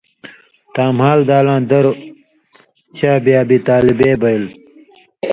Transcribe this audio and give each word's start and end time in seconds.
تاں 0.73 0.91
مھال 0.97 1.19
دالاں 1.27 1.61
دَروۡ 1.69 1.99
شعب 2.97 3.25
ابی 3.41 3.57
طالبے 3.67 4.11
بئیلوۡ۔ 4.21 4.53